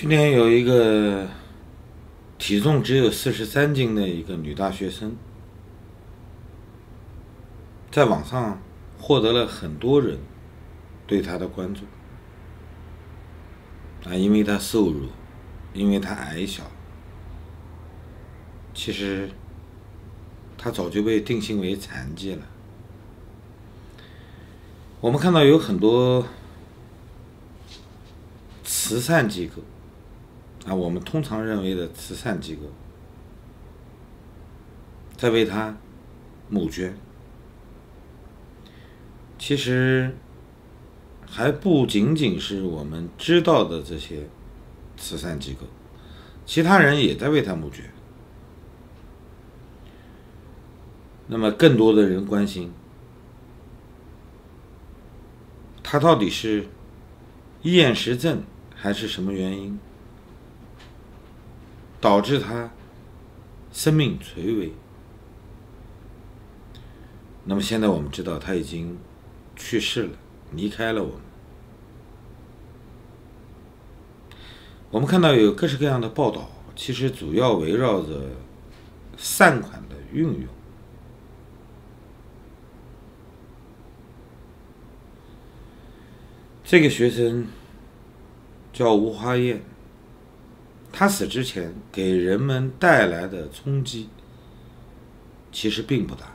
[0.00, 1.26] 去年有一个
[2.38, 5.16] 体重只有四十三斤的一个女大学生，
[7.90, 8.62] 在网上
[8.96, 10.20] 获得了很多人
[11.04, 11.80] 对她的关注
[14.08, 15.08] 啊，因为她瘦弱，
[15.74, 16.62] 因为她矮小。
[18.72, 19.28] 其实，
[20.56, 22.46] 她早就被定性为残疾了。
[25.00, 26.24] 我们看到有很多
[28.62, 29.60] 慈善机构。
[30.66, 32.62] 啊，我们通常认为的慈善机构
[35.16, 35.76] 在为他
[36.50, 36.96] 募捐，
[39.38, 40.14] 其实
[41.26, 44.28] 还不仅仅是我们知道的这些
[44.96, 45.66] 慈善机构，
[46.44, 47.84] 其他人也在为他募捐。
[51.28, 52.72] 那么，更多的人关心
[55.82, 56.66] 他到底是
[57.62, 58.42] 厌食症
[58.74, 59.78] 还是什么原因？
[62.00, 62.70] 导致他
[63.72, 64.72] 生命垂危。
[67.44, 68.98] 那么现在我们知道他已经
[69.56, 70.10] 去世了，
[70.52, 71.20] 离开了我们。
[74.90, 78.30] 我们看到有各式各样的报道，其实主要围绕着
[79.16, 80.44] 善款的运用。
[86.64, 87.46] 这个学生
[88.72, 89.62] 叫吴花燕。
[90.98, 94.08] 他死之前给人们带来的冲击，
[95.52, 96.32] 其实并不大，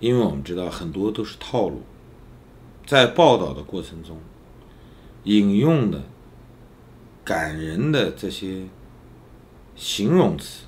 [0.00, 1.82] 因为我们知道很多都是套路，
[2.84, 4.18] 在报道的过程中，
[5.22, 6.02] 引用的
[7.22, 8.64] 感人的这些
[9.76, 10.64] 形容词，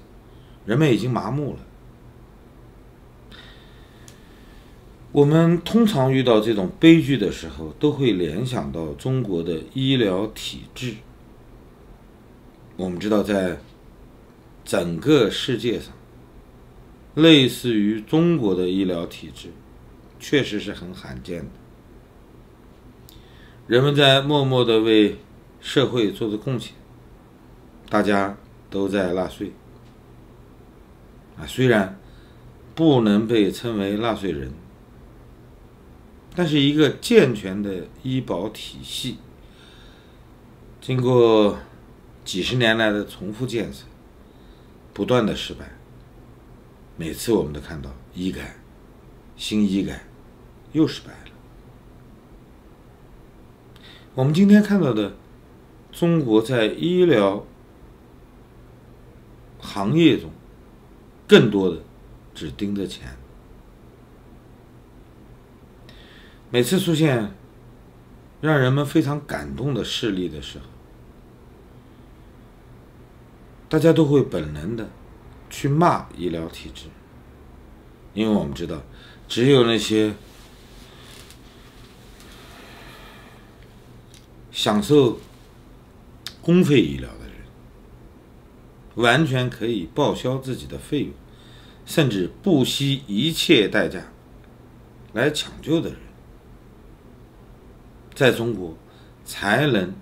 [0.64, 1.58] 人们已经麻木了。
[5.10, 10.94] 我们通常遇到这种悲剧的时候，都会联想到中国的医疗体制。
[12.76, 13.60] 我们知道，在
[14.64, 15.92] 整个世界上，
[17.14, 19.50] 类似于中国的医疗体制，
[20.18, 21.46] 确实是很罕见的。
[23.68, 25.18] 人们在默默的为
[25.60, 26.74] 社会做着贡献，
[27.88, 28.36] 大家
[28.68, 29.52] 都在纳税。
[31.38, 31.96] 啊，虽然
[32.74, 34.52] 不能被称为纳税人，
[36.34, 39.18] 但是一个健全的医保体系，
[40.80, 41.56] 经过。
[42.24, 43.84] 几十年来的重复建设，
[44.92, 45.70] 不断的失败。
[46.96, 48.56] 每次我们都看到医改、
[49.36, 50.04] 新医改
[50.72, 51.30] 又失败了。
[54.14, 55.16] 我们今天看到的
[55.92, 57.44] 中国在医疗
[59.58, 60.30] 行业中，
[61.26, 61.82] 更多的
[62.34, 63.16] 只盯着钱。
[66.50, 67.34] 每次出现
[68.40, 70.66] 让人们非常感动的事例的时候，
[73.68, 74.88] 大家都会本能的
[75.50, 76.86] 去骂医疗体制，
[78.12, 78.82] 因为我们知道，
[79.26, 80.14] 只有那些
[84.52, 85.18] 享受
[86.40, 87.34] 公费医疗的人，
[88.94, 91.12] 完全可以报销自己的费用，
[91.84, 94.12] 甚至不惜一切代价
[95.12, 95.98] 来抢救的人，
[98.14, 98.76] 在中国
[99.24, 99.92] 才能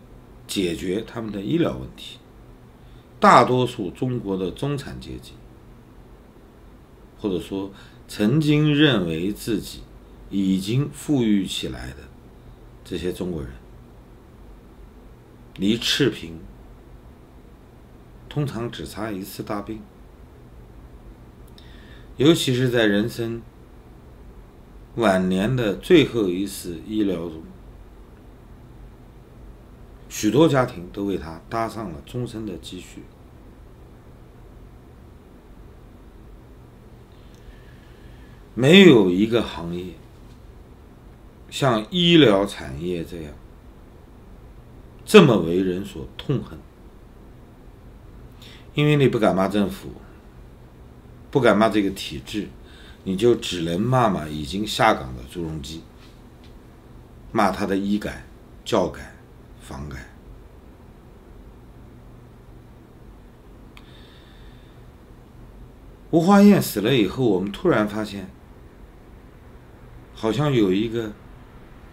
[0.47, 2.19] 解决他们的医疗问题。
[3.22, 5.34] 大多数中国的中产阶级，
[7.21, 7.71] 或者说
[8.09, 9.83] 曾经认为自己
[10.28, 11.99] 已经富裕起来的
[12.84, 13.53] 这些中国人，
[15.55, 16.41] 离赤贫
[18.28, 19.81] 通常只差一次大病，
[22.16, 23.41] 尤其是在人生
[24.97, 27.41] 晚年的最后一次医疗中。
[30.12, 33.03] 许多家庭都为他搭上了终身的积蓄。
[38.55, 39.95] 没有一个行业
[41.49, 43.32] 像医疗产业这样
[45.06, 46.59] 这么为人所痛恨，
[48.75, 49.88] 因为你不敢骂政府，
[51.31, 52.49] 不敢骂这个体制，
[53.05, 55.82] 你就只能骂骂已经下岗的朱镕基，
[57.32, 58.26] 骂他的医改、
[58.62, 59.12] 教改。
[59.73, 60.07] 妨碍。
[66.11, 68.29] 吴花燕死了以后，我们突然发现，
[70.15, 71.13] 好像有一个，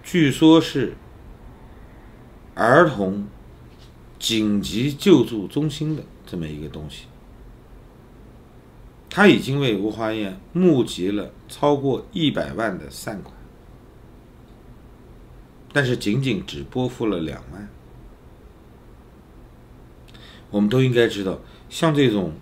[0.03, 0.93] 据说是
[2.53, 3.25] 儿童
[4.19, 7.05] 紧急救助中心的这么一个东西，
[9.09, 13.38] 他已经为吴花燕募集了超过一百万的善款。
[15.71, 17.69] 但是仅仅只拨付了两万，
[20.49, 21.39] 我们都应该知道，
[21.69, 22.33] 像这种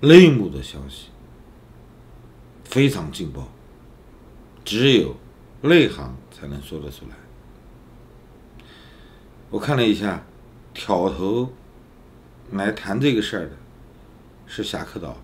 [0.00, 1.08] 内幕的消息
[2.64, 3.48] 非常劲爆，
[4.64, 5.16] 只有
[5.62, 7.16] 内行才能说得出来。
[9.50, 10.24] 我看了一下，
[10.74, 11.52] 挑头
[12.50, 13.52] 来谈这个事儿的
[14.46, 15.16] 是侠客岛，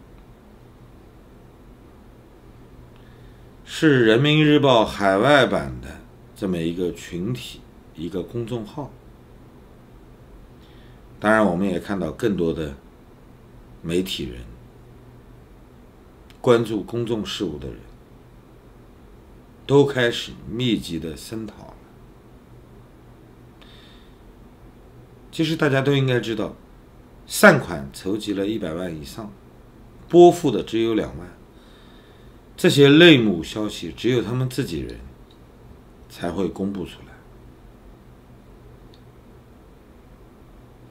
[3.65, 5.89] 是人民日报海外版的
[6.39, 7.61] 这么一个群体，
[7.97, 8.93] 一个公众号。
[11.19, 12.77] 当然，我们也看到更多的
[13.83, 14.43] 媒体人
[16.41, 17.79] 关注公众事务的人，
[19.67, 21.75] 都开始密集的声讨了。
[25.33, 26.55] 其实大家都应该知道，
[27.27, 29.33] 善款筹集了一百万以上，
[30.09, 31.37] 拨付的只有两万。
[32.57, 35.01] 这些内幕消息，只有他们自己人
[36.09, 37.07] 才会公布出来。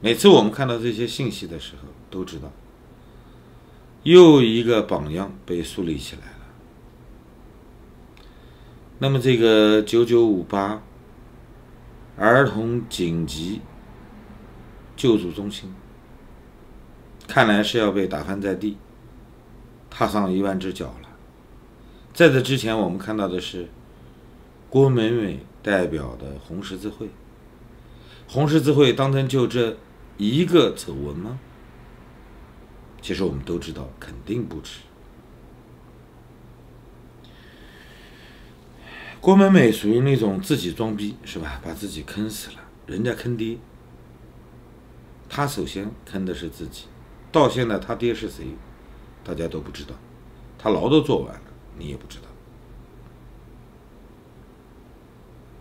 [0.00, 2.52] 每次我们看到这些信息的时候，都知道
[4.04, 6.38] 又一个榜样被树立起来了。
[9.00, 10.82] 那么，这个九九五八
[12.16, 13.60] 儿童紧急
[14.96, 15.74] 救助中心，
[17.26, 18.76] 看来是要被打翻在地，
[19.90, 21.08] 踏上一万只脚了。
[22.12, 23.68] 在这之前，我们看到的是
[24.70, 27.08] 郭美美代表的红十字会，
[28.28, 29.76] 红十字会当真就这？
[30.18, 31.38] 一个丑闻吗？
[33.00, 34.80] 其实我们都知道，肯定不止。
[39.20, 41.60] 郭美美属于那种自己装逼，是吧？
[41.64, 42.56] 把自己坑死了，
[42.86, 43.58] 人家坑爹，
[45.28, 46.84] 他首先坑的是自己。
[47.30, 48.56] 到现在他爹是谁，
[49.22, 49.94] 大家都不知道。
[50.58, 51.40] 他牢都做完了，
[51.78, 52.24] 你也不知道。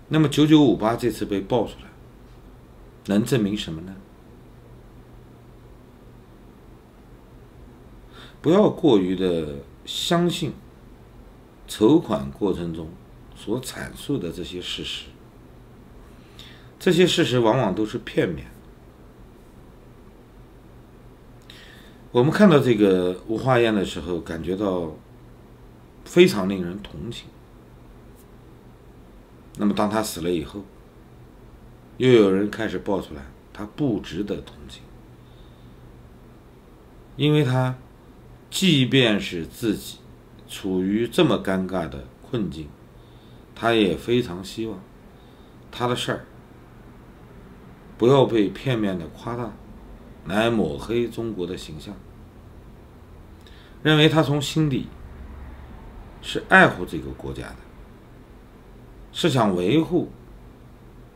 [0.09, 1.89] 那么九九五八这次被爆出来，
[3.07, 3.95] 能证明什么呢？
[8.42, 9.56] 不要过于的
[9.86, 10.54] 相信
[11.68, 12.88] 筹款过程中
[13.36, 15.07] 所阐述的这些事实，
[16.80, 18.48] 这些事实往往都是片面。
[22.12, 24.95] 我们看到这个吴化燕的时候，感觉到
[26.06, 27.27] 非常令人同情。
[29.57, 30.63] 那么，当他死了以后，
[31.98, 33.21] 又有人开始爆出来，
[33.51, 34.83] 他不值得同情，
[37.15, 37.75] 因为他。
[38.50, 39.98] 即便是自己
[40.48, 42.69] 处于这么尴尬的困境，
[43.54, 44.80] 他也非常希望
[45.69, 46.25] 他的事儿
[47.98, 49.51] 不要被片面的夸大，
[50.25, 51.94] 来抹黑中国的形象。
[53.83, 54.88] 认为他从心底
[56.21, 57.57] 是爱护这个国家的，
[59.17, 60.11] 是想维护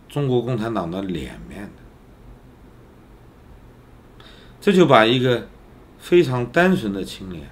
[0.09, 1.69] 中国共产党的脸面的，
[4.59, 5.47] 这就把一个。
[5.99, 7.47] 非常单纯的青年，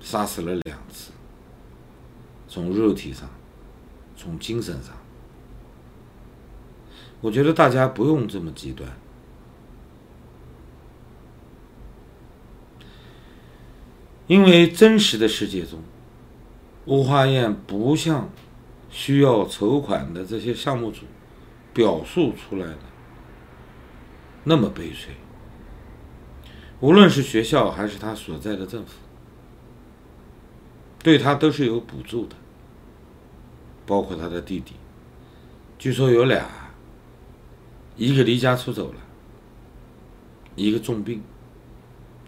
[0.00, 1.12] 杀死了两次，
[2.48, 3.30] 从肉体上，
[4.16, 4.96] 从精神上，
[7.20, 8.90] 我觉得大家不用这么极端，
[14.26, 15.78] 因为真实的世界中，
[16.84, 18.28] 吴化燕不像
[18.90, 21.02] 需要筹款的这些项目组
[21.72, 22.78] 表述出来的
[24.44, 25.14] 那么悲催。
[26.80, 28.94] 无论是学校还是他所在的政府，
[31.00, 32.34] 对他都是有补助的，
[33.86, 34.74] 包括他的弟弟，
[35.78, 36.44] 据说有俩，
[37.96, 38.98] 一个离家出走了，
[40.56, 41.22] 一个重病，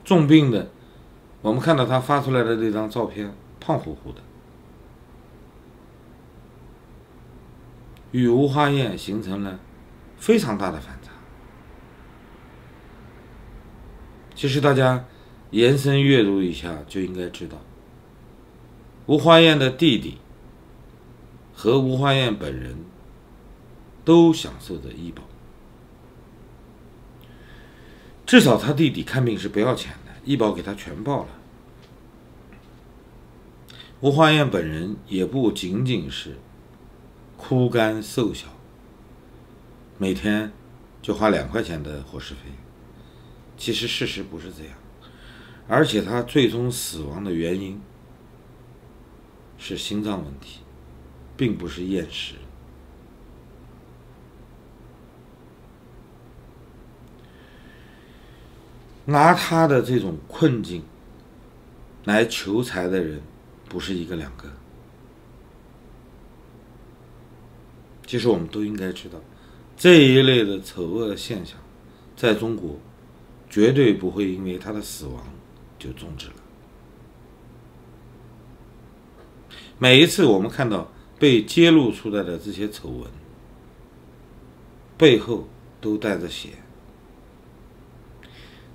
[0.05, 0.71] 重病的，
[1.43, 4.21] 我们看到他发出来的那张照片，胖乎乎的，
[8.15, 9.59] 与吴花燕形成了
[10.17, 11.11] 非常大的反差。
[14.37, 15.05] 其实大家
[15.51, 17.59] 延伸阅读一下就应该知道，
[19.07, 20.19] 吴花燕的弟弟
[21.53, 22.77] 和吴花燕本人
[24.05, 25.25] 都享受着医保，
[28.25, 31.31] 至少他弟弟看病是不要钱的，医保给他全报了。
[34.01, 36.37] 吴花燕本人也不仅仅是
[37.37, 38.49] 枯干瘦小，
[39.99, 40.53] 每天
[41.03, 42.41] 就花两块钱的伙食费。
[43.57, 44.75] 其实事实不是这样，
[45.69, 47.81] 而且他最终死亡的原因
[49.59, 50.61] 是心脏问题，
[51.37, 52.35] 并不是厌食。
[59.07, 60.83] 拿他的这种困境
[62.05, 63.21] 来求财的人
[63.69, 64.51] 不是一个两个。
[68.15, 69.19] 其实我们都应该知道，
[69.77, 71.59] 这一类的丑恶现象。
[72.15, 72.79] 在中国
[73.51, 75.27] 绝对不会因为他的死亡
[75.81, 76.35] 就终止了。
[79.81, 83.11] 每一次我们看到被揭露出来的这些丑闻，
[84.97, 85.49] 背后
[85.81, 86.51] 都带着血。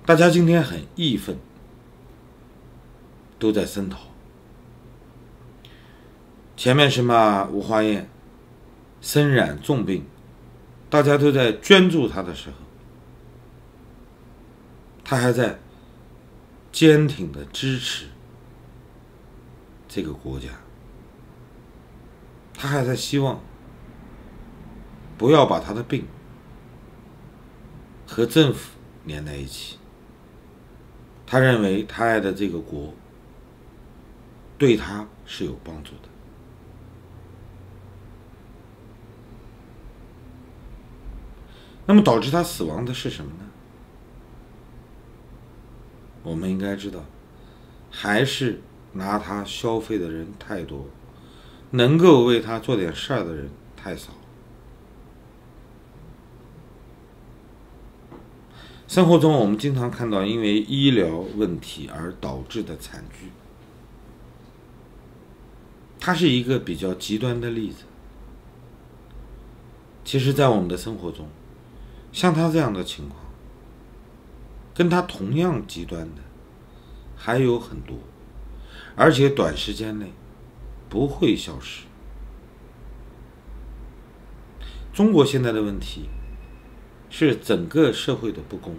[0.04, 1.34] 大家今天很义愤，
[3.38, 4.00] 都在声讨。
[6.58, 8.06] 前面是骂吴华燕
[9.00, 10.04] 身染重病，
[10.88, 12.56] 大家都在捐助他的时候，
[15.04, 15.58] 他还在
[16.70, 18.06] 坚挺的支持
[19.88, 20.48] 这个国家。
[22.54, 23.40] 他还在希望
[25.16, 26.06] 不要把他的病
[28.06, 28.72] 和政府
[29.06, 29.78] 连在一起。
[31.26, 32.92] 他认为他爱的这个国
[34.58, 36.08] 对他是有帮助的。
[41.90, 43.44] 那么导致他死亡的是什么呢？
[46.22, 47.04] 我们应该知道，
[47.90, 48.60] 还是
[48.92, 50.86] 拿他消费的人太多。
[51.72, 54.12] 能够为他做点事儿的人太少。
[58.86, 63.30] 生活中，我们经常看到因为医疗问题而导致的惨剧，
[65.98, 67.82] 它是一个比较极端的例子。
[70.04, 71.28] 其实，在我们的生活中，
[72.12, 73.20] 像他这样的情况，
[74.74, 76.22] 跟他同样极端的
[77.16, 77.96] 还有很多，
[78.96, 80.12] 而且短时间内。
[80.90, 81.84] 不会消失。
[84.92, 86.08] 中国现在的问题
[87.08, 88.74] 是整个社会的不公，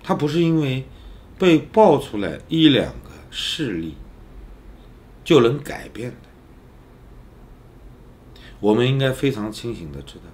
[0.00, 0.86] 它不是因为
[1.40, 3.96] 被爆出来一两个事例
[5.24, 6.29] 就能改变的。
[8.60, 10.24] 我们应该非常清醒的知道，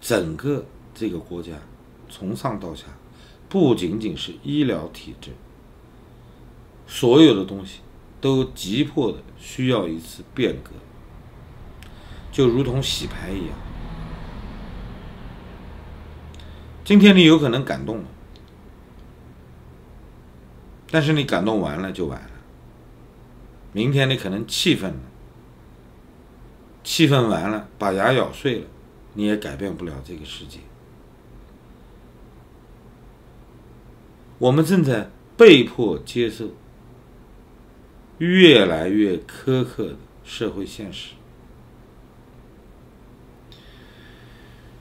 [0.00, 1.52] 整个这个国家
[2.08, 2.84] 从上到下，
[3.48, 5.32] 不仅仅是医疗体制。
[6.86, 7.80] 所有的东西
[8.20, 10.70] 都急迫的需要一次变革，
[12.30, 13.56] 就如同洗牌一样。
[16.84, 18.04] 今天你有可能感动了，
[20.90, 22.30] 但是你感动完了就完了。
[23.72, 25.00] 明天你可能气愤了，
[26.82, 28.66] 气愤完了把牙咬碎了，
[29.14, 30.58] 你也改变不了这个世界。
[34.38, 36.50] 我们正在被迫接受。
[38.18, 41.10] 越来越苛刻的社会现实，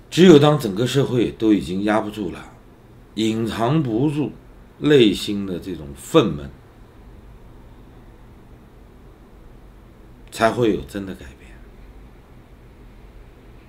[0.09, 2.51] 只有当整个社会都已经压不住了，
[3.13, 4.31] 隐藏不住
[4.79, 6.49] 内心的这种愤懑，
[10.31, 11.46] 才会有真的改变。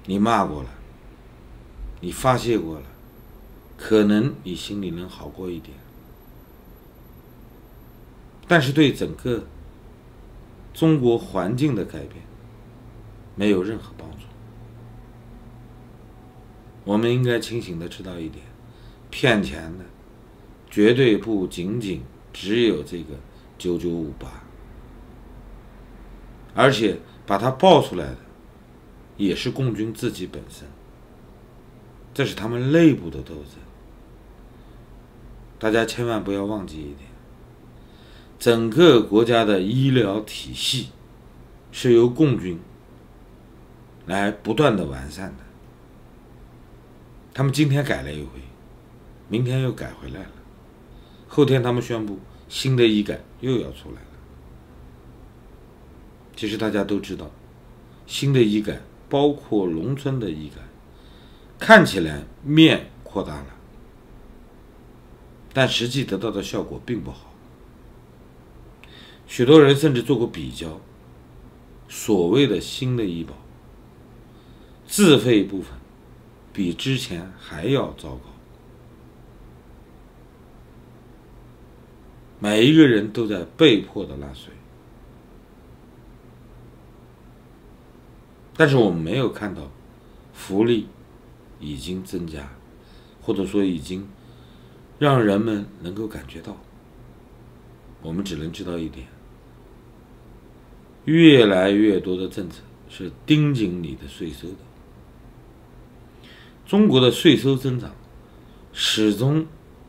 [0.09, 0.71] 你骂过了，
[2.01, 2.87] 你发泄过了，
[3.77, 5.77] 可能你心里能好过一点，
[8.49, 9.45] 但是对整个。
[10.75, 12.23] 中国环境的改变
[13.35, 14.19] 没有任何帮助。
[16.85, 18.45] 我们应该清醒的知道一点：
[19.11, 19.85] 骗钱的
[20.71, 23.15] 绝对不仅仅只有这个
[23.59, 24.29] 九九五八，
[26.55, 28.19] 而且把它爆出来的
[29.19, 30.67] 也是共军自己本身。
[32.15, 33.55] 这是他们内部的斗争。
[35.59, 37.01] 大家千万不要忘记一点。
[38.39, 40.89] 整个国家的医疗体系
[41.73, 42.59] 是由共军
[44.07, 45.45] 来不断的完善的。
[47.35, 48.41] 他们今天改了一回，
[49.29, 50.31] 明天又改回来了，
[51.29, 54.09] 后天他们宣布新的医改又要出来了。
[56.35, 57.29] 其实大家都知道，
[58.07, 60.61] 新的医改包括农村的医改，
[61.59, 63.47] 看起来面扩大了，
[65.53, 67.33] 但实际得到的效果并不好。
[69.27, 70.81] 许多人甚至做过比较，
[71.89, 73.35] 所谓的新的医保，
[74.87, 75.73] 自费部分
[76.53, 78.23] 比之前还要糟糕，
[82.39, 84.53] 每一个人都在被迫的纳税，
[88.59, 89.71] 但是我们没有看到
[90.35, 90.89] 福利
[91.61, 92.51] 已经增加，
[93.23, 94.09] 或者说已经
[94.99, 96.57] 让人们能够感觉到，
[98.03, 99.07] 我们只能知道一点。
[101.05, 104.57] 越来越多的政策是盯紧你的税收的。
[106.67, 107.93] 中国的税收增长
[108.73, 109.47] 始终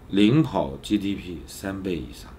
[0.10, 2.32] 领跑 GDP 三倍以上，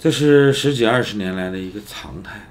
[0.00, 2.48] 这是十几二十年来的一个常态。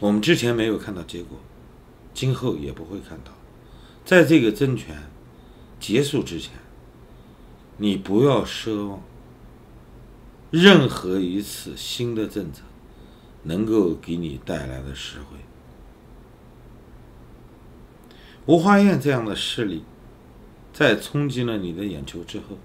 [0.00, 1.38] 我们之前没有看到结果，
[2.14, 3.30] 今后也不会看到。
[4.06, 4.96] 在这个政权
[5.78, 6.52] 结束之前，
[7.76, 9.02] 你不要奢望
[10.50, 12.62] 任何一次新的政策
[13.42, 15.36] 能够给你带来的实惠。
[18.46, 19.84] 吴华燕这样的势力，
[20.72, 22.56] 在冲击了你的眼球之后，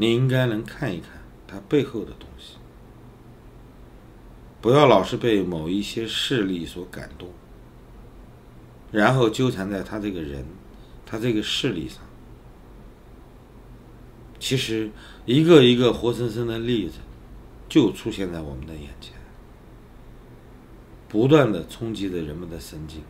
[0.00, 2.56] 你应该能看一看它背后的东西。
[4.62, 7.28] 不要老是被某一些势力所感动，
[8.90, 10.46] 然后纠缠在他这个人、
[11.04, 11.98] 他这个势力上。
[14.38, 14.90] 其实，
[15.26, 16.94] 一个一个活生生的例子
[17.68, 19.12] 就出现在我们的眼前，
[21.10, 23.02] 不断的冲击着人们的神经，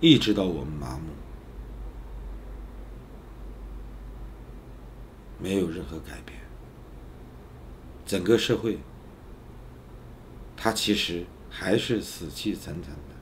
[0.00, 1.12] 一直到我们麻木，
[5.44, 6.40] 没有任何改变，
[8.06, 8.78] 整个社会。
[10.56, 13.14] 他其实还是死气沉沉的，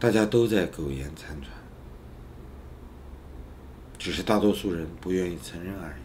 [0.00, 1.52] 大家都在苟延残喘，
[3.96, 6.02] 只是大多数人不愿意承认而已。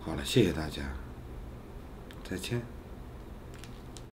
[0.00, 0.82] 好了，谢谢大家，
[2.28, 2.60] 再见。